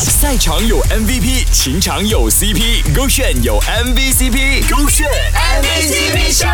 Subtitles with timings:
[0.00, 6.46] 赛场有 MVP，情场有 CP，勾选有 MVCp，勾选 MVCp 秀，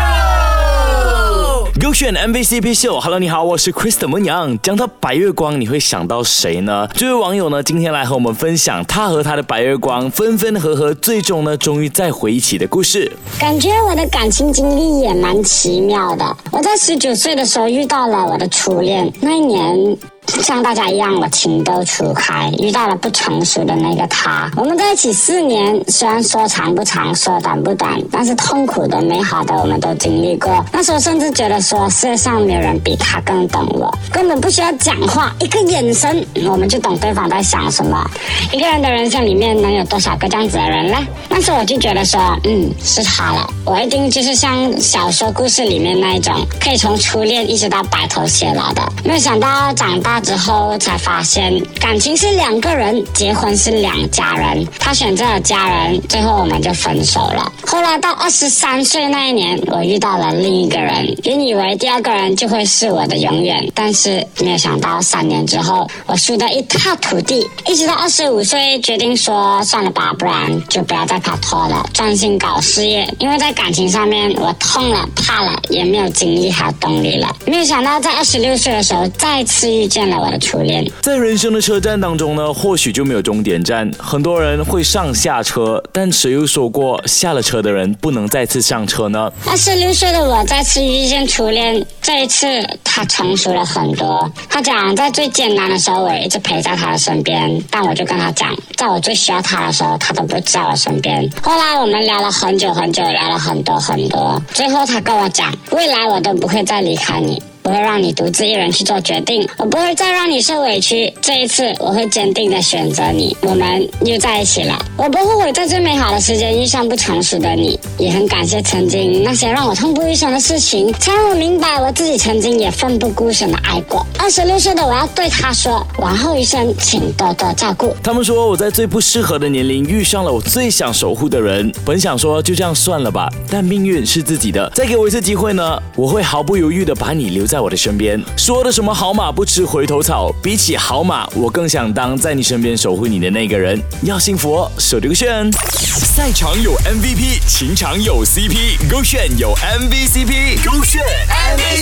[1.79, 2.99] 勾选 MVCp 秀。
[2.99, 4.59] Hello，你好，我是 Kristen 蒙阳。
[4.63, 6.87] 讲到白月光，你会想到谁呢？
[6.95, 13.15] 这位网友呢，今天来和我们分享他和他的白月光分分合合，最终呢，终于再回一起的故事。
[13.37, 16.35] 感觉我的感情经历也蛮奇妙的。
[16.51, 19.95] 我在十九岁的时候遇到了我的初恋，那一年。
[20.41, 24.49] 像大家一样，我情窦初开，遇到了不成熟的那个他。
[24.55, 30.63] 我们在一起四年，虽然说长不长，说短不短，但是痛苦的、美好的，我们都经历过。
[30.71, 38.05] 那时候甚至觉得说，世界上没有人比他更懂我，根本不需要讲话，一个眼神，我们就懂对方在想什么。
[38.51, 40.97] 一个人的人生里面，能有多少个这样子的人呢？
[41.29, 48.81] 那时候我就觉得说，嗯，是他了，我一定就是像小说故事里面那一种，可以从初恋一直到白头偕老的。
[49.03, 50.21] 没有想到长大。
[50.25, 54.65] 之后才发现，感情是两个人，结婚是两家人。
[54.79, 57.51] 他选择了家人，最后我们就分手了。
[57.65, 67.47] 后来到二十三岁那一年，我遇到了另一个人，原以为第二个人就会是我的永远，但是没有想到三年之后，我输得一塌涂地。
[67.67, 73.07] 一直到二十五岁，决定说算了吧，不然就不要再拍拖了，专心搞事业。
[73.19, 77.27] 因为在感情上面，我痛了、怕了，也没有精力还有动力了。
[77.45, 80.14] 没有想到在二十六岁的时候，再次遇见了。
[80.17, 83.89] 我的初恋，在人生的车站当中呢，或许就没有终点站。
[83.97, 89.31] 很多人会上下车，但谁又说过下了车的人不能再次上车呢？
[89.45, 92.45] 二十六岁的我再次遇见初恋，这一次
[92.83, 94.29] 他成熟了很多。
[94.49, 101.29] 他讲在最艰难的时候，我一直陪在他的身边，但我就跟他讲，在我最需要他的时候，他都不在我身边。
[101.41, 107.41] 后来我们聊了很久很久，聊了很多很多，最后他跟我讲，未来我都不会再离开你。
[107.65, 111.11] 不会让你独自一人去做决定，我不会再让你受委屈。
[111.19, 114.77] 这一次，我会坚定的选择你，我们又在一起了。
[114.95, 124.05] 我不后悔在最美好的时间遇上不成熟的你，也很感谢曾经那些让我痛不欲生的事情，才让我明白我自己曾经也奋不顾身的爱过。
[124.19, 127.95] 二十六岁的我要对他说，往后余生请多多照顾。
[128.03, 137.54] 他们说我在最不适合的年龄遇上了我最想守护的人，本想说就这样算了吧，但命运是自己的，再给我一次机会呢，我会毫不犹豫的把你留在。
[137.55, 140.29] 在我的身边，说的什么好马不吃回头草？
[140.43, 143.81] 比起好马，我更想当在你身边守护你的那个人。
[144.01, 145.49] 要幸福哦，手这个炫。
[145.53, 151.01] 赛场有 MVP，情场有 CP，勾炫有 MVCp，勾炫
[151.31, 151.74] MVP。